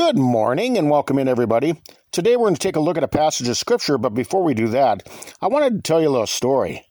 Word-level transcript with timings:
Good 0.00 0.16
morning 0.16 0.78
and 0.78 0.88
welcome 0.88 1.18
in, 1.18 1.28
everybody. 1.28 1.78
Today 2.10 2.34
we're 2.34 2.46
going 2.46 2.54
to 2.54 2.58
take 2.58 2.76
a 2.76 2.80
look 2.80 2.96
at 2.96 3.04
a 3.04 3.06
passage 3.08 3.48
of 3.48 3.58
Scripture, 3.58 3.98
but 3.98 4.14
before 4.14 4.42
we 4.42 4.54
do 4.54 4.66
that, 4.68 5.06
I 5.42 5.48
wanted 5.48 5.74
to 5.74 5.82
tell 5.82 6.00
you 6.00 6.08
a 6.08 6.10
little 6.10 6.26
story. 6.26 6.86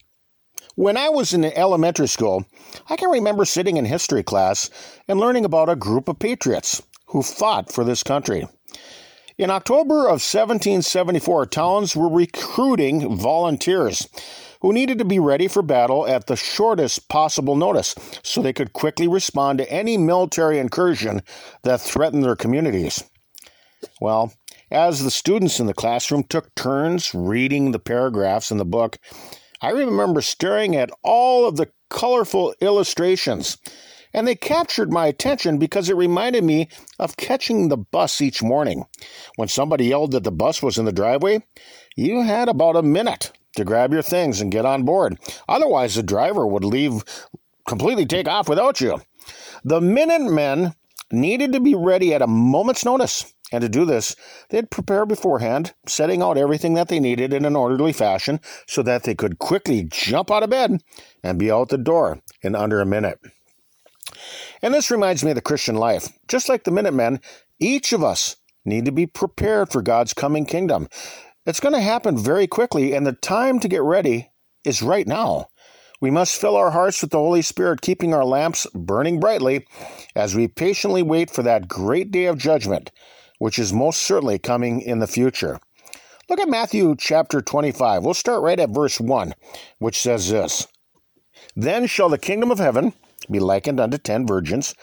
When 0.75 0.95
I 0.95 1.09
was 1.09 1.33
in 1.33 1.43
elementary 1.43 2.07
school, 2.07 2.45
I 2.87 2.97
can 2.97 3.09
remember 3.09 3.45
sitting 3.45 3.77
in 3.77 3.85
history 3.85 4.21
class 4.21 4.69
and 5.07 5.19
learning 5.19 5.43
about 5.43 5.69
a 5.69 5.75
group 5.75 6.07
of 6.07 6.19
patriots 6.19 6.83
who 7.07 7.23
fought 7.23 7.71
for 7.71 7.83
this 7.83 8.03
country. 8.03 8.47
In 9.39 9.49
October 9.49 10.01
of 10.01 10.21
1774, 10.21 11.47
towns 11.47 11.95
were 11.95 12.09
recruiting 12.09 13.17
volunteers 13.17 14.07
who 14.61 14.73
needed 14.73 14.97
to 14.97 15.05
be 15.05 15.19
ready 15.19 15.47
for 15.47 15.61
battle 15.61 16.07
at 16.07 16.27
the 16.27 16.35
shortest 16.35 17.07
possible 17.09 17.55
notice 17.55 17.95
so 18.23 18.41
they 18.41 18.53
could 18.53 18.73
quickly 18.73 19.07
respond 19.07 19.57
to 19.57 19.71
any 19.71 19.97
military 19.97 20.59
incursion 20.59 21.21
that 21.63 21.81
threatened 21.81 22.23
their 22.23 22.35
communities. 22.35 23.03
Well, 24.01 24.33
as 24.71 25.03
the 25.03 25.11
students 25.11 25.59
in 25.59 25.65
the 25.65 25.73
classroom 25.73 26.23
took 26.23 26.53
turns 26.55 27.13
reading 27.13 27.71
the 27.71 27.79
paragraphs 27.79 28.51
in 28.51 28.57
the 28.57 28.65
book, 28.65 28.97
I 29.61 29.71
remember 29.71 30.21
staring 30.21 30.75
at 30.75 30.91
all 31.03 31.47
of 31.47 31.57
the 31.57 31.71
colorful 31.89 32.53
illustrations, 32.61 33.57
and 34.13 34.27
they 34.27 34.35
captured 34.35 34.91
my 34.91 35.07
attention 35.07 35.57
because 35.57 35.89
it 35.89 35.95
reminded 35.95 36.43
me 36.43 36.69
of 36.97 37.17
catching 37.17 37.67
the 37.67 37.77
bus 37.77 38.21
each 38.21 38.43
morning. 38.43 38.85
When 39.37 39.47
somebody 39.47 39.85
yelled 39.85 40.11
that 40.11 40.23
the 40.23 40.31
bus 40.31 40.61
was 40.61 40.77
in 40.77 40.85
the 40.85 40.91
driveway, 40.91 41.43
you 41.95 42.21
had 42.21 42.47
about 42.47 42.75
a 42.75 42.83
minute 42.83 43.31
to 43.55 43.65
grab 43.65 43.93
your 43.93 44.01
things 44.01 44.41
and 44.41 44.51
get 44.51 44.65
on 44.65 44.83
board. 44.83 45.17
Otherwise, 45.47 45.95
the 45.95 46.03
driver 46.03 46.45
would 46.45 46.63
leave, 46.63 47.03
completely 47.67 48.05
take 48.05 48.27
off 48.27 48.49
without 48.49 48.81
you. 48.81 49.01
The 49.63 49.81
Minutemen 49.81 50.73
needed 51.11 51.53
to 51.53 51.59
be 51.59 51.75
ready 51.75 52.13
at 52.13 52.21
a 52.21 52.27
moment's 52.27 52.85
notice. 52.85 53.33
And 53.51 53.61
to 53.63 53.69
do 53.69 53.83
this, 53.83 54.15
they'd 54.49 54.69
prepare 54.69 55.07
beforehand, 55.07 55.73
setting 55.87 56.21
out 56.21 56.37
everything 56.37 56.75
that 56.75 56.87
they 56.87 56.99
needed 56.99 57.33
in 57.33 57.45
an 57.45 57.55
orderly 57.55 57.93
fashion 57.93 58.39
so 58.67 58.83
that 58.83 59.03
they 59.03 59.15
could 59.15 59.39
quickly 59.39 59.87
jump 59.89 60.29
out 60.29 60.43
of 60.43 60.51
bed 60.51 60.83
and 61.23 61.39
be 61.39 61.51
out 61.51 61.69
the 61.69 61.77
door 61.79 62.21
in 62.43 62.53
under 62.55 62.79
a 62.79 62.85
minute. 62.85 63.19
And 64.61 64.73
this 64.73 64.91
reminds 64.91 65.23
me 65.23 65.31
of 65.31 65.35
the 65.35 65.41
Christian 65.41 65.75
life. 65.75 66.09
Just 66.27 66.47
like 66.47 66.63
the 66.63 66.71
Minutemen, 66.71 67.21
each 67.59 67.91
of 67.91 68.03
us 68.03 68.35
need 68.65 68.85
to 68.85 68.91
be 68.91 69.07
prepared 69.07 69.71
for 69.71 69.81
God's 69.81 70.13
coming 70.13 70.45
kingdom. 70.45 70.87
It's 71.49 71.59
going 71.59 71.73
to 71.73 71.81
happen 71.81 72.15
very 72.15 72.45
quickly, 72.45 72.93
and 72.93 73.07
the 73.07 73.13
time 73.13 73.59
to 73.61 73.67
get 73.67 73.81
ready 73.81 74.29
is 74.63 74.83
right 74.83 75.07
now. 75.07 75.47
We 75.99 76.11
must 76.11 76.39
fill 76.39 76.55
our 76.55 76.69
hearts 76.69 77.01
with 77.01 77.09
the 77.09 77.17
Holy 77.17 77.41
Spirit, 77.41 77.81
keeping 77.81 78.13
our 78.13 78.23
lamps 78.23 78.67
burning 78.75 79.19
brightly 79.19 79.65
as 80.15 80.35
we 80.35 80.47
patiently 80.47 81.01
wait 81.01 81.31
for 81.31 81.41
that 81.41 81.67
great 81.67 82.11
day 82.11 82.25
of 82.25 82.37
judgment, 82.37 82.91
which 83.39 83.57
is 83.57 83.73
most 83.73 84.03
certainly 84.03 84.37
coming 84.37 84.79
in 84.79 84.99
the 84.99 85.07
future. 85.07 85.59
Look 86.29 86.39
at 86.39 86.47
Matthew 86.47 86.95
chapter 86.95 87.41
25. 87.41 88.03
We'll 88.03 88.13
start 88.13 88.43
right 88.43 88.59
at 88.59 88.69
verse 88.69 88.99
1, 88.99 89.33
which 89.79 89.99
says 89.99 90.29
this 90.29 90.67
Then 91.55 91.87
shall 91.87 92.09
the 92.09 92.19
kingdom 92.19 92.51
of 92.51 92.59
heaven 92.59 92.93
be 93.31 93.39
likened 93.39 93.79
unto 93.79 93.97
ten 93.97 94.27
virgins 94.27 94.75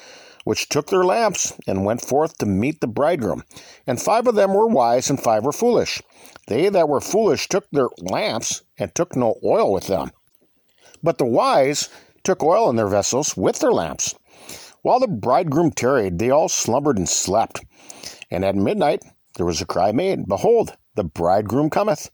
which 0.46 0.68
took 0.68 0.86
their 0.86 1.02
lamps 1.02 1.52
and 1.66 1.84
went 1.84 2.00
forth 2.00 2.38
to 2.38 2.46
meet 2.46 2.80
the 2.80 2.86
bridegroom. 2.86 3.42
And 3.84 4.00
five 4.00 4.28
of 4.28 4.36
them 4.36 4.54
were 4.54 4.68
wise, 4.68 5.10
and 5.10 5.20
five 5.20 5.44
were 5.44 5.50
foolish. 5.50 6.00
They 6.46 6.68
that 6.68 6.88
were 6.88 7.00
foolish 7.00 7.48
took 7.48 7.68
their 7.72 7.88
lamps 7.98 8.62
and 8.78 8.94
took 8.94 9.16
no 9.16 9.40
oil 9.44 9.72
with 9.72 9.88
them. 9.88 10.12
But 11.02 11.18
the 11.18 11.26
wise 11.26 11.88
took 12.22 12.44
oil 12.44 12.70
in 12.70 12.76
their 12.76 12.86
vessels 12.86 13.36
with 13.36 13.58
their 13.58 13.72
lamps. 13.72 14.14
While 14.82 15.00
the 15.00 15.08
bridegroom 15.08 15.72
tarried, 15.72 16.20
they 16.20 16.30
all 16.30 16.48
slumbered 16.48 16.96
and 16.96 17.08
slept. 17.08 17.64
And 18.30 18.44
at 18.44 18.54
midnight 18.54 19.02
there 19.34 19.46
was 19.46 19.60
a 19.60 19.66
cry 19.66 19.90
made, 19.90 20.28
Behold, 20.28 20.76
the 20.94 21.02
bridegroom 21.02 21.70
cometh. 21.70 22.08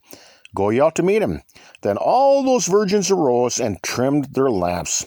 Go 0.55 0.71
ye 0.71 0.81
out 0.81 0.95
to 0.95 1.03
meet 1.03 1.21
him. 1.21 1.43
Then 1.83 1.97
all 1.97 2.41
those 2.41 2.65
virgins 2.65 3.11
arose 3.11 3.59
and 3.59 3.77
trimmed 3.83 4.33
their 4.33 4.49
lamps. 4.49 5.05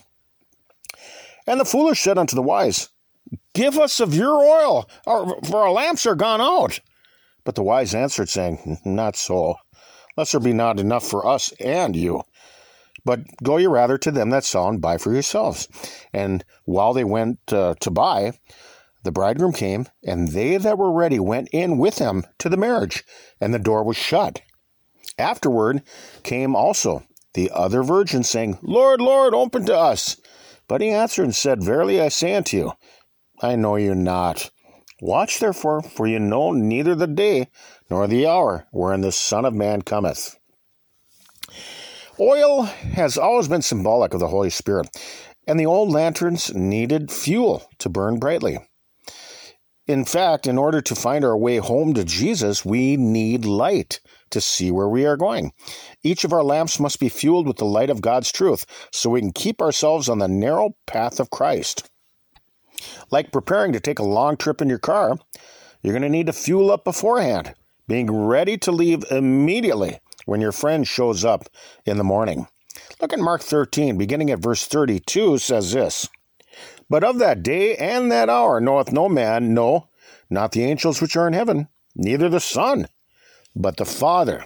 And 1.45 1.59
the 1.59 1.65
foolish 1.65 2.00
said 2.00 2.19
unto 2.19 2.37
the 2.37 2.43
wise, 2.43 2.91
Give 3.54 3.78
us 3.78 4.00
of 4.00 4.14
your 4.14 4.37
oil, 4.37 4.88
for 5.04 5.56
our 5.56 5.70
lamps 5.70 6.06
are 6.06 6.14
gone 6.14 6.41
out. 6.41 6.81
But 7.44 7.54
the 7.54 7.62
wise 7.62 7.94
answered, 7.94 8.28
saying, 8.28 8.78
Not 8.84 9.16
so, 9.16 9.56
lest 10.16 10.32
there 10.32 10.41
be 10.41 10.53
not 10.53 10.81
enough 10.81 11.06
for 11.06 11.26
us 11.26 11.53
and 11.60 11.94
you. 11.97 12.22
But 13.04 13.20
go 13.42 13.56
ye 13.56 13.66
rather 13.66 13.98
to 13.98 14.10
them 14.10 14.31
that 14.31 14.44
sell 14.44 14.69
and 14.69 14.81
buy 14.81 14.98
for 14.98 15.12
yourselves. 15.12 15.69
And 16.12 16.44
while 16.64 16.92
they 16.92 17.04
went 17.04 17.38
uh, 17.53 17.75
to 17.81 17.91
buy, 17.91 18.32
the 19.04 19.12
bridegroom 19.12 19.53
came, 19.53 19.87
and 20.04 20.28
they 20.28 20.56
that 20.56 20.76
were 20.76 20.91
ready 20.91 21.20
went 21.20 21.48
in 21.53 21.78
with 21.78 21.98
him 21.98 22.25
to 22.38 22.48
the 22.48 22.56
marriage, 22.56 23.04
and 23.41 23.54
the 23.54 23.60
door 23.60 23.84
was 23.84 23.97
shut. 23.97 24.43
Afterward 25.16 25.82
came 26.25 26.56
also 26.56 27.04
the 27.34 27.53
other 27.54 27.84
virgins, 27.84 28.28
saying, 28.28 28.58
Lord, 28.60 29.00
Lord, 29.00 29.34
open 29.34 29.64
to 29.66 29.78
us. 29.78 30.16
But 30.66 30.81
he 30.81 30.91
answered 30.91 31.22
and 31.22 31.37
said, 31.37 31.62
Verily 31.62 32.00
I 32.00 32.08
say 32.08 32.34
unto 32.34 32.56
you, 32.56 32.72
I 33.43 33.57
know 33.57 33.77
you 33.77 33.95
not. 33.95 34.51
Watch 35.01 35.41
therefore, 35.41 35.83
for 35.83 36.07
you 36.07 36.19
know 36.19 36.53
neither 36.53 36.95
the 36.95 37.07
day 37.07 37.49
nor 37.91 38.07
the 38.07 38.27
hour 38.27 38.67
wherein 38.73 39.03
the 39.03 39.13
Son 39.13 39.45
of 39.45 39.53
Man 39.53 39.83
cometh. 39.83 40.39
Oil 42.19 42.63
has 42.63 43.19
always 43.19 43.49
been 43.49 43.61
symbolic 43.61 44.15
of 44.15 44.21
the 44.21 44.29
Holy 44.29 44.49
Spirit, 44.49 44.89
and 45.47 45.61
the 45.61 45.67
old 45.67 45.91
lanterns 45.91 46.55
needed 46.55 47.11
fuel 47.11 47.69
to 47.79 47.91
burn 47.91 48.19
brightly. 48.19 48.59
In 49.87 50.05
fact, 50.05 50.47
in 50.47 50.57
order 50.57 50.81
to 50.81 50.95
find 50.95 51.25
our 51.25 51.37
way 51.37 51.59
home 51.59 51.93
to 51.95 52.05
Jesus, 52.05 52.65
we 52.65 52.97
need 52.97 53.45
light 53.45 54.01
to 54.31 54.41
see 54.41 54.71
where 54.71 54.89
we 54.89 55.05
are 55.05 55.17
going. 55.17 55.53
Each 56.03 56.25
of 56.25 56.33
our 56.33 56.43
lamps 56.43 56.81
must 56.81 56.99
be 56.99 57.09
fueled 57.09 57.47
with 57.47 57.59
the 57.59 57.67
light 57.67 57.91
of 57.91 58.01
God's 58.01 58.33
truth 58.33 58.67
so 58.93 59.11
we 59.11 59.21
can 59.21 59.33
keep 59.33 59.61
ourselves 59.61 60.09
on 60.09 60.19
the 60.19 60.27
narrow 60.27 60.75
path 60.87 61.21
of 61.21 61.31
Christ. 61.31 61.89
Like 63.10 63.32
preparing 63.32 63.72
to 63.72 63.81
take 63.81 63.98
a 63.98 64.04
long 64.04 64.37
trip 64.37 64.60
in 64.60 64.69
your 64.69 64.78
car, 64.78 65.19
you're 65.82 65.92
going 65.92 66.03
to 66.03 66.09
need 66.09 66.26
to 66.26 66.32
fuel 66.32 66.70
up 66.70 66.84
beforehand, 66.84 67.54
being 67.87 68.10
ready 68.10 68.59
to 68.59 68.72
leave 68.72 69.04
immediately 69.10 70.00
when 70.25 70.41
your 70.41 70.53
friend 70.53 70.87
shows 70.87 71.25
up 71.25 71.48
in 71.84 71.97
the 71.97 72.04
morning. 72.04 72.48
Look 73.00 73.12
at 73.12 73.19
Mark 73.19 73.42
13, 73.42 73.97
beginning 73.97 74.31
at 74.31 74.41
verse 74.41 74.66
32, 74.66 75.38
says 75.38 75.72
this 75.72 76.09
But 76.91 77.04
of 77.04 77.19
that 77.19 77.42
day 77.42 77.76
and 77.76 78.10
that 78.10 78.28
hour 78.28 78.60
knoweth 78.60 78.93
no 78.93 79.08
man, 79.08 79.54
no, 79.54 79.88
not 80.28 80.53
the 80.53 80.64
angels 80.64 81.00
which 81.00 81.16
are 81.16 81.26
in 81.26 81.32
heaven, 81.32 81.69
neither 81.94 82.28
the 82.28 82.41
Son, 82.41 82.88
but 83.54 83.76
the 83.76 83.84
Father. 83.84 84.44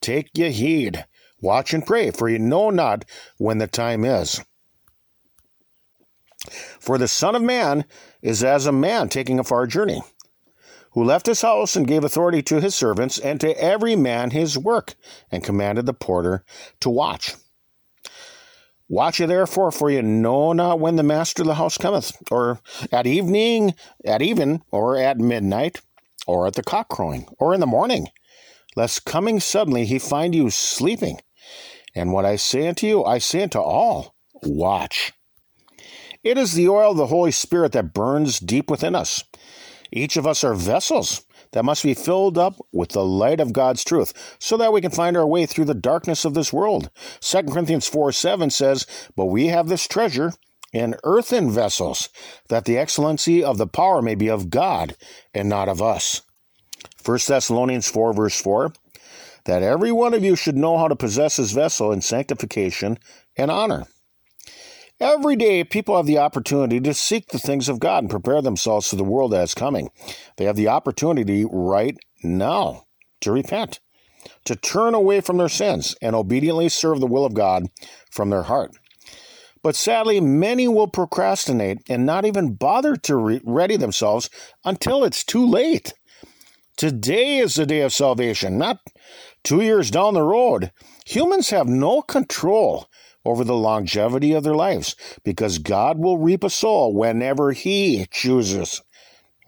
Take 0.00 0.30
ye 0.34 0.50
heed, 0.50 1.04
watch 1.40 1.72
and 1.72 1.86
pray, 1.86 2.10
for 2.10 2.28
ye 2.28 2.38
know 2.38 2.70
not 2.70 3.04
when 3.38 3.58
the 3.58 3.66
time 3.66 4.04
is. 4.04 4.40
For 6.80 6.98
the 6.98 7.08
Son 7.08 7.34
of 7.34 7.42
Man 7.42 7.84
is 8.22 8.44
as 8.44 8.66
a 8.66 8.72
man 8.72 9.08
taking 9.08 9.38
a 9.38 9.44
far 9.44 9.66
journey, 9.66 10.02
who 10.92 11.02
left 11.02 11.26
his 11.26 11.42
house 11.42 11.76
and 11.76 11.88
gave 11.88 12.04
authority 12.04 12.42
to 12.42 12.60
his 12.60 12.74
servants 12.74 13.18
and 13.18 13.40
to 13.40 13.60
every 13.60 13.96
man 13.96 14.30
his 14.30 14.56
work, 14.56 14.94
and 15.30 15.42
commanded 15.42 15.86
the 15.86 15.94
porter 15.94 16.44
to 16.80 16.90
watch. 16.90 17.34
Watch 18.88 19.18
ye 19.18 19.26
therefore, 19.26 19.72
for 19.72 19.90
ye 19.90 20.02
know 20.02 20.52
not 20.52 20.78
when 20.78 20.96
the 20.96 21.02
master 21.02 21.42
of 21.42 21.48
the 21.48 21.54
house 21.54 21.78
cometh, 21.78 22.16
or 22.30 22.60
at 22.92 23.06
evening, 23.06 23.74
at 24.04 24.20
even, 24.20 24.62
or 24.70 24.96
at 24.96 25.18
midnight, 25.18 25.80
or 26.26 26.46
at 26.46 26.54
the 26.54 26.62
cock 26.62 26.88
crowing, 26.90 27.26
or 27.38 27.54
in 27.54 27.60
the 27.60 27.66
morning, 27.66 28.08
lest 28.76 29.04
coming 29.04 29.40
suddenly 29.40 29.86
he 29.86 29.98
find 29.98 30.34
you 30.34 30.50
sleeping. 30.50 31.20
And 31.94 32.12
what 32.12 32.24
I 32.24 32.36
say 32.36 32.68
unto 32.68 32.86
you, 32.86 33.04
I 33.04 33.18
say 33.18 33.42
unto 33.42 33.58
all, 33.58 34.14
watch. 34.42 35.12
It 36.24 36.38
is 36.38 36.54
the 36.54 36.70
oil 36.70 36.92
of 36.92 36.96
the 36.96 37.08
Holy 37.08 37.30
Spirit 37.30 37.72
that 37.72 37.92
burns 37.92 38.40
deep 38.40 38.70
within 38.70 38.94
us. 38.94 39.22
Each 39.92 40.16
of 40.16 40.26
us 40.26 40.42
are 40.42 40.54
vessels 40.54 41.22
that 41.52 41.66
must 41.66 41.82
be 41.82 41.92
filled 41.92 42.38
up 42.38 42.54
with 42.72 42.90
the 42.90 43.04
light 43.04 43.40
of 43.40 43.52
God's 43.52 43.84
truth 43.84 44.36
so 44.40 44.56
that 44.56 44.72
we 44.72 44.80
can 44.80 44.90
find 44.90 45.18
our 45.18 45.26
way 45.26 45.44
through 45.44 45.66
the 45.66 45.74
darkness 45.74 46.24
of 46.24 46.32
this 46.32 46.50
world. 46.50 46.90
2 47.20 47.42
Corinthians 47.42 47.86
4 47.86 48.10
7 48.10 48.48
says, 48.48 48.86
But 49.14 49.26
we 49.26 49.48
have 49.48 49.68
this 49.68 49.86
treasure 49.86 50.32
in 50.72 50.96
earthen 51.04 51.50
vessels, 51.50 52.08
that 52.48 52.64
the 52.64 52.78
excellency 52.78 53.44
of 53.44 53.58
the 53.58 53.66
power 53.66 54.02
may 54.02 54.16
be 54.16 54.28
of 54.28 54.50
God 54.50 54.96
and 55.32 55.48
not 55.48 55.68
of 55.68 55.80
us. 55.80 56.22
1 57.04 57.18
Thessalonians 57.28 57.88
4 57.88 58.14
verse 58.14 58.40
4 58.40 58.72
that 59.44 59.62
every 59.62 59.92
one 59.92 60.14
of 60.14 60.24
you 60.24 60.34
should 60.34 60.56
know 60.56 60.78
how 60.78 60.88
to 60.88 60.96
possess 60.96 61.36
his 61.36 61.52
vessel 61.52 61.92
in 61.92 62.00
sanctification 62.00 62.98
and 63.36 63.50
honor. 63.50 63.84
Every 65.00 65.34
day, 65.34 65.64
people 65.64 65.96
have 65.96 66.06
the 66.06 66.18
opportunity 66.18 66.80
to 66.80 66.94
seek 66.94 67.28
the 67.28 67.38
things 67.38 67.68
of 67.68 67.80
God 67.80 68.04
and 68.04 68.10
prepare 68.10 68.40
themselves 68.40 68.88
for 68.88 68.96
the 68.96 69.02
world 69.02 69.32
that 69.32 69.42
is 69.42 69.54
coming. 69.54 69.90
They 70.36 70.44
have 70.44 70.54
the 70.54 70.68
opportunity 70.68 71.44
right 71.50 71.96
now 72.22 72.86
to 73.20 73.32
repent, 73.32 73.80
to 74.44 74.54
turn 74.54 74.94
away 74.94 75.20
from 75.20 75.36
their 75.36 75.48
sins, 75.48 75.96
and 76.00 76.14
obediently 76.14 76.68
serve 76.68 77.00
the 77.00 77.08
will 77.08 77.24
of 77.24 77.34
God 77.34 77.70
from 78.10 78.30
their 78.30 78.44
heart. 78.44 78.70
But 79.64 79.74
sadly, 79.74 80.20
many 80.20 80.68
will 80.68 80.88
procrastinate 80.88 81.78
and 81.88 82.06
not 82.06 82.24
even 82.24 82.54
bother 82.54 82.94
to 82.96 83.16
re- 83.16 83.40
ready 83.44 83.76
themselves 83.76 84.30
until 84.64 85.02
it's 85.02 85.24
too 85.24 85.44
late. 85.44 85.94
Today 86.76 87.38
is 87.38 87.54
the 87.54 87.66
day 87.66 87.80
of 87.80 87.92
salvation, 87.92 88.58
not 88.58 88.78
two 89.42 89.60
years 89.60 89.90
down 89.90 90.14
the 90.14 90.22
road. 90.22 90.70
Humans 91.06 91.50
have 91.50 91.66
no 91.66 92.02
control 92.02 92.88
over 93.24 93.44
the 93.44 93.56
longevity 93.56 94.32
of 94.32 94.44
their 94.44 94.54
lives 94.54 94.96
because 95.24 95.58
God 95.58 95.98
will 95.98 96.18
reap 96.18 96.44
a 96.44 96.50
soul 96.50 96.94
whenever 96.94 97.52
He 97.52 98.06
chooses. 98.10 98.82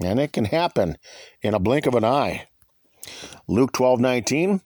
And 0.01 0.21
it 0.21 0.33
can 0.33 0.47
happen 0.47 0.97
in 1.43 1.55
a 1.55 1.59
blink 1.59 1.87
of 1.87 1.95
an 1.95 2.05
eye. 2.05 2.49
Luke 3.49 3.73
12 3.73 4.01
19. 4.01 4.61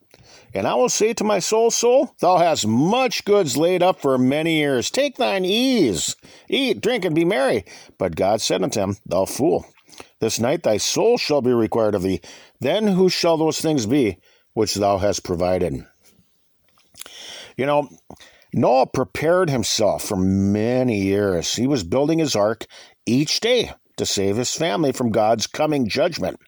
And 0.53 0.67
I 0.67 0.75
will 0.75 0.89
say 0.89 1.13
to 1.13 1.25
my 1.25 1.39
soul, 1.39 1.71
Soul, 1.71 2.15
thou 2.21 2.39
hast 2.39 2.67
much 2.67 3.25
goods 3.25 3.57
laid 3.57 3.83
up 3.83 4.01
for 4.01 4.19
many 4.19 4.57
years. 4.57 4.91
Take 4.91 5.17
thine 5.17 5.45
ease, 5.45 6.17
eat, 6.49 6.81
drink, 6.81 7.05
and 7.05 7.15
be 7.15 7.25
merry. 7.25 7.65
But 7.99 8.17
God 8.17 8.41
said 8.41 8.63
unto 8.63 8.81
him, 8.81 8.97
Thou 9.07 9.27
fool, 9.27 9.65
this 10.19 10.41
night 10.41 10.65
thy 10.65 10.79
soul 10.79 11.19
shall 11.19 11.41
be 11.41 11.53
required 11.53 11.95
of 11.95 12.03
thee. 12.03 12.21
Then 12.61 12.89
who 12.89 13.09
shall 13.09 13.37
those 13.37 13.61
things 13.61 13.87
be 13.87 14.19
which 14.55 14.75
thou 14.75 14.99
hast 14.99 15.23
provided? 15.23 15.87
You 17.57 17.67
know, 17.67 17.89
Noah 18.53 18.87
prepared 18.87 19.51
himself 19.51 20.05
for 20.05 20.17
many 20.17 21.01
years. 21.01 21.55
He 21.55 21.67
was 21.67 21.85
building 21.85 22.19
his 22.19 22.35
ark 22.35 22.67
each 23.07 23.41
day 23.41 23.73
to 23.97 24.07
save 24.07 24.37
his 24.37 24.55
family 24.55 24.93
from 24.93 25.11
God's 25.11 25.47
coming 25.47 25.89
judgment. 25.89 26.41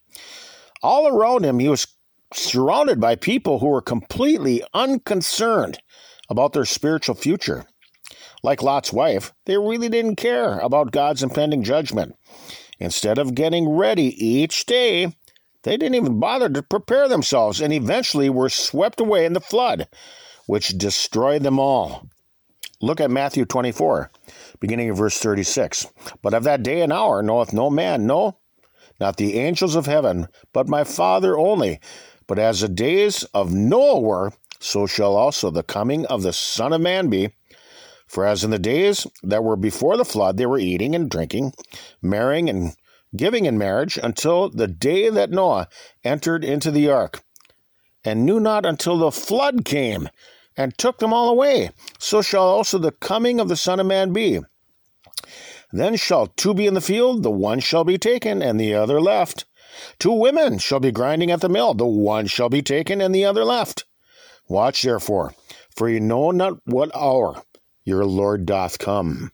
All 0.83 1.07
around 1.07 1.45
him, 1.45 1.59
he 1.59 1.69
was 1.69 1.87
surrounded 2.35 3.01
by 3.01 3.15
people 3.15 3.59
who 3.59 3.69
were 3.69 3.83
completely 3.83 4.63
unconcerned 4.75 5.79
about 6.29 6.53
their 6.53 6.65
spiritual 6.65 7.15
future. 7.15 7.67
Like 8.43 8.63
Lot's 8.63 8.93
wife, 8.93 9.33
they 9.45 9.57
really 9.57 9.89
didn't 9.89 10.17
care 10.17 10.59
about 10.59 10.91
God's 10.91 11.23
impending 11.23 11.63
judgment. 11.63 12.17
Instead 12.81 13.19
of 13.19 13.35
getting 13.35 13.69
ready 13.69 14.09
each 14.25 14.67
day, 14.67 15.15
they 15.63 15.77
didn't 15.77 15.95
even 15.95 16.19
bother 16.19 16.49
to 16.49 16.63
prepare 16.63 17.07
themselves 17.07 17.61
and 17.61 17.73
eventually 17.73 18.29
were 18.29 18.49
swept 18.49 19.01
away 19.01 19.25
in 19.25 19.35
the 19.35 19.41
flood, 19.41 19.87
which 20.53 20.77
destroyed 20.77 21.43
them 21.43 21.59
all. 21.59 22.07
Look 22.83 23.01
at 23.01 23.11
Matthew 23.11 23.47
24, 23.47 24.11
beginning 24.61 24.91
of 24.91 24.99
verse 24.99 25.19
36. 25.19 25.87
But 26.21 26.35
of 26.35 26.45
that 26.45 26.63
day 26.63 26.83
and 26.83 26.93
hour 26.93 27.23
knoweth 27.23 27.55
no 27.55 27.71
man, 27.71 28.07
no, 28.07 28.37
not 29.01 29.17
the 29.17 29.39
angels 29.39 29.77
of 29.77 29.87
heaven, 29.87 30.29
but 30.53 30.69
my 30.69 30.85
Father 30.85 31.39
only. 31.39 31.81
But 32.27 32.39
as 32.39 32.61
the 32.61 32.69
days 32.69 33.25
of 33.33 33.51
Noah 33.51 34.01
were, 34.01 34.33
so 34.61 34.87
shall 34.87 35.17
also 35.17 35.49
the 35.49 35.63
coming 35.63 36.05
of 36.05 36.21
the 36.21 36.35
Son 36.35 36.75
of 36.75 36.83
Man 36.83 37.09
be. 37.09 37.31
For 38.07 38.27
as 38.27 38.45
in 38.45 38.51
the 38.51 38.59
days 38.59 39.07
that 39.23 39.43
were 39.43 39.57
before 39.57 39.97
the 39.97 40.05
flood, 40.05 40.37
they 40.37 40.45
were 40.45 40.59
eating 40.59 40.95
and 40.95 41.09
drinking, 41.09 41.55
marrying 42.03 42.51
and 42.51 42.77
giving 43.17 43.47
in 43.47 43.57
marriage, 43.57 43.99
until 44.03 44.51
the 44.51 44.69
day 44.69 45.09
that 45.09 45.31
Noah 45.31 45.69
entered 46.05 46.45
into 46.45 46.71
the 46.71 46.91
ark, 46.91 47.25
and 48.05 48.27
knew 48.27 48.39
not 48.39 48.67
until 48.67 48.99
the 48.99 49.11
flood 49.11 49.65
came 49.65 50.11
and 50.57 50.77
took 50.77 50.99
them 50.99 51.13
all 51.13 51.29
away. 51.29 51.71
So 51.99 52.23
shall 52.23 52.45
also 52.45 52.79
the 52.79 52.93
coming 52.93 53.41
of 53.41 53.49
the 53.49 53.57
Son 53.57 53.81
of 53.81 53.87
Man 53.87 54.13
be. 54.13 54.41
Then 55.73 55.97
shall 55.97 56.27
two 56.27 56.55
be 56.55 56.67
in 56.67 56.75
the 56.75 56.81
field, 56.81 57.23
the 57.23 57.31
one 57.31 57.61
shall 57.61 57.85
be 57.85 57.97
taken, 57.97 58.43
and 58.43 58.61
the 58.61 58.75
other 58.75 59.01
left. 59.01 59.47
Two 59.99 60.13
women 60.13 60.59
shall 60.59 60.81
be 60.81 60.93
grinding 60.93 61.31
at 61.31 61.41
the 61.41 61.49
mill, 61.49 61.73
the 61.73 61.87
one 61.87 62.27
shall 62.27 62.51
be 62.51 62.61
taken, 62.61 63.01
and 63.01 63.15
the 63.15 63.25
other 63.25 63.45
left. 63.45 63.85
Watch 64.49 64.83
therefore, 64.83 65.35
for 65.75 65.89
you 65.89 66.01
know 66.01 66.31
not 66.31 66.59
what 66.67 66.95
hour 66.95 67.43
your 67.85 68.05
Lord 68.05 68.45
doth 68.45 68.79
come. 68.79 69.33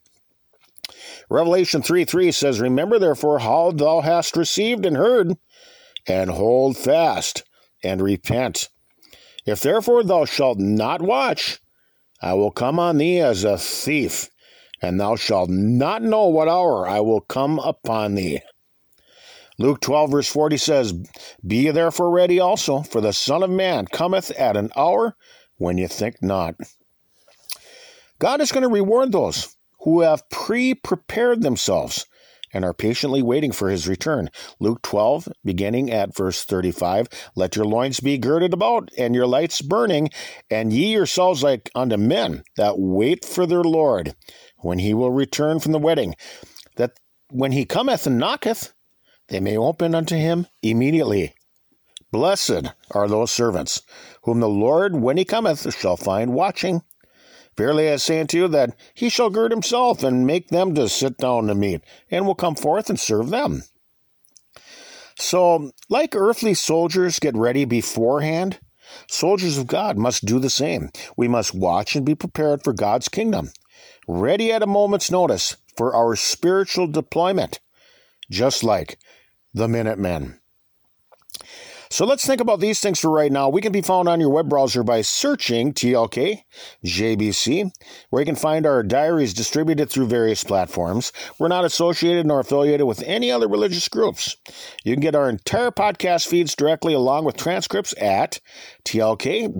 Revelation 1.28 1.82
3 1.82 2.04
3 2.04 2.32
says, 2.32 2.60
Remember 2.60 2.98
therefore 2.98 3.40
how 3.40 3.72
thou 3.72 4.00
hast 4.00 4.36
received 4.36 4.86
and 4.86 4.96
heard, 4.96 5.36
and 6.06 6.30
hold 6.30 6.76
fast 6.76 7.42
and 7.82 8.00
repent. 8.00 8.68
If 9.48 9.62
therefore 9.62 10.04
thou 10.04 10.26
shalt 10.26 10.58
not 10.58 11.00
watch, 11.00 11.58
I 12.20 12.34
will 12.34 12.50
come 12.50 12.78
on 12.78 12.98
thee 12.98 13.18
as 13.20 13.44
a 13.44 13.56
thief, 13.56 14.28
and 14.82 15.00
thou 15.00 15.16
shalt 15.16 15.48
not 15.48 16.02
know 16.02 16.26
what 16.26 16.48
hour 16.48 16.86
I 16.86 17.00
will 17.00 17.22
come 17.22 17.58
upon 17.58 18.14
thee. 18.14 18.42
Luke 19.56 19.80
12, 19.80 20.10
verse 20.10 20.28
40 20.28 20.56
says, 20.58 20.92
Be 21.46 21.64
ye 21.64 21.70
therefore 21.70 22.10
ready 22.10 22.38
also, 22.38 22.82
for 22.82 23.00
the 23.00 23.14
Son 23.14 23.42
of 23.42 23.48
Man 23.48 23.86
cometh 23.86 24.30
at 24.32 24.54
an 24.54 24.70
hour 24.76 25.16
when 25.56 25.78
ye 25.78 25.86
think 25.86 26.22
not. 26.22 26.54
God 28.18 28.42
is 28.42 28.52
going 28.52 28.64
to 28.64 28.68
reward 28.68 29.12
those 29.12 29.56
who 29.80 30.02
have 30.02 30.28
pre 30.28 30.74
prepared 30.74 31.40
themselves 31.40 32.04
and 32.52 32.64
are 32.64 32.74
patiently 32.74 33.22
waiting 33.22 33.52
for 33.52 33.70
his 33.70 33.88
return. 33.88 34.30
Luke 34.60 34.82
12, 34.82 35.28
beginning 35.44 35.90
at 35.90 36.16
verse 36.16 36.44
35 36.44 37.08
Let 37.34 37.56
your 37.56 37.64
loins 37.64 38.00
be 38.00 38.18
girded 38.18 38.52
about, 38.52 38.90
and 38.96 39.14
your 39.14 39.26
lights 39.26 39.60
burning, 39.62 40.10
and 40.50 40.72
ye 40.72 40.92
yourselves 40.92 41.42
like 41.42 41.70
unto 41.74 41.96
men 41.96 42.42
that 42.56 42.78
wait 42.78 43.24
for 43.24 43.46
their 43.46 43.62
Lord, 43.62 44.14
when 44.58 44.78
he 44.78 44.94
will 44.94 45.10
return 45.12 45.60
from 45.60 45.72
the 45.72 45.78
wedding, 45.78 46.14
that 46.76 46.98
when 47.30 47.52
he 47.52 47.64
cometh 47.64 48.06
and 48.06 48.18
knocketh, 48.18 48.72
they 49.28 49.40
may 49.40 49.56
open 49.56 49.94
unto 49.94 50.16
him 50.16 50.46
immediately. 50.62 51.34
Blessed 52.10 52.72
are 52.90 53.06
those 53.06 53.30
servants, 53.30 53.82
whom 54.22 54.40
the 54.40 54.48
Lord, 54.48 54.96
when 54.96 55.18
he 55.18 55.24
cometh, 55.26 55.74
shall 55.74 55.96
find 55.96 56.32
watching. 56.32 56.82
Verily 57.58 57.90
I 57.90 57.96
say 57.96 58.20
unto 58.20 58.36
you 58.38 58.48
that 58.48 58.76
he 58.94 59.08
shall 59.08 59.30
gird 59.30 59.50
himself 59.50 60.04
and 60.04 60.24
make 60.24 60.48
them 60.48 60.76
to 60.76 60.88
sit 60.88 61.18
down 61.18 61.48
to 61.48 61.56
meat, 61.56 61.82
and 62.08 62.24
will 62.24 62.36
come 62.36 62.54
forth 62.54 62.88
and 62.88 63.00
serve 63.00 63.30
them. 63.30 63.64
So, 65.18 65.72
like 65.88 66.14
earthly 66.14 66.54
soldiers 66.54 67.18
get 67.18 67.36
ready 67.36 67.64
beforehand, 67.64 68.60
soldiers 69.10 69.58
of 69.58 69.66
God 69.66 69.98
must 69.98 70.24
do 70.24 70.38
the 70.38 70.48
same. 70.48 70.90
We 71.16 71.26
must 71.26 71.52
watch 71.52 71.96
and 71.96 72.06
be 72.06 72.14
prepared 72.14 72.62
for 72.62 72.72
God's 72.72 73.08
kingdom, 73.08 73.50
ready 74.06 74.52
at 74.52 74.62
a 74.62 74.66
moment's 74.66 75.10
notice 75.10 75.56
for 75.76 75.92
our 75.96 76.14
spiritual 76.14 76.86
deployment, 76.86 77.58
just 78.30 78.62
like 78.62 79.00
the 79.52 79.66
Minutemen. 79.66 80.38
So 81.90 82.04
let's 82.04 82.26
think 82.26 82.40
about 82.40 82.60
these 82.60 82.80
things 82.80 83.00
for 83.00 83.10
right 83.10 83.32
now. 83.32 83.48
We 83.48 83.60
can 83.60 83.72
be 83.72 83.80
found 83.80 84.08
on 84.08 84.20
your 84.20 84.30
web 84.30 84.48
browser 84.48 84.82
by 84.82 85.00
searching 85.00 85.72
TLK 85.72 86.42
JBC, 86.84 87.70
where 88.10 88.20
you 88.20 88.26
can 88.26 88.36
find 88.36 88.66
our 88.66 88.82
diaries 88.82 89.32
distributed 89.34 89.88
through 89.90 90.08
various 90.08 90.44
platforms. 90.44 91.12
We're 91.38 91.48
not 91.48 91.64
associated 91.64 92.26
nor 92.26 92.40
affiliated 92.40 92.86
with 92.86 93.02
any 93.04 93.30
other 93.30 93.48
religious 93.48 93.88
groups. 93.88 94.36
You 94.84 94.94
can 94.94 95.00
get 95.00 95.14
our 95.14 95.30
entire 95.30 95.70
podcast 95.70 96.26
feeds 96.26 96.54
directly 96.54 96.94
along 96.94 97.24
with 97.24 97.36
transcripts 97.36 97.94
at 98.00 98.40
tlkjbc.com. 98.84 99.58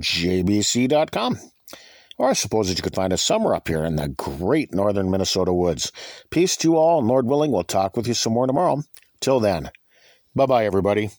Or 2.19 2.31
I 2.31 2.33
suppose 2.33 2.69
that 2.69 2.77
you 2.77 2.83
could 2.83 2.97
find 2.97 3.13
us 3.13 3.23
somewhere 3.23 3.55
up 3.55 3.69
here 3.69 3.85
in 3.85 3.95
the 3.95 4.09
great 4.09 4.75
northern 4.75 5.09
Minnesota 5.09 5.53
woods. 5.53 5.93
Peace 6.31 6.57
to 6.59 6.69
you 6.69 6.77
all, 6.77 6.99
and 6.99 7.07
Lord 7.07 7.27
willing, 7.27 7.53
we'll 7.53 7.63
talk 7.63 7.97
with 7.97 8.09
you 8.09 8.15
some 8.15 8.33
more 8.33 8.47
tomorrow. 8.47 8.83
Till 9.21 9.39
then, 9.39 9.71
bye 10.35 10.47
bye, 10.47 10.67
everybody. 10.67 11.11